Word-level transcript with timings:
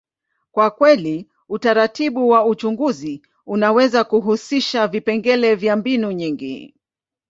kwa 0.51 0.71
kweli, 0.71 1.27
utaratibu 1.49 2.29
wa 2.29 2.45
uchunguzi 2.45 3.21
unaweza 3.45 4.03
kuhusisha 4.03 4.87
vipengele 4.87 5.55
vya 5.55 5.75
mbinu 5.75 6.11
nyingi. 6.11 6.75